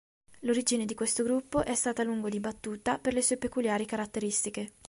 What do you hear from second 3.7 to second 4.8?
caratteristiche.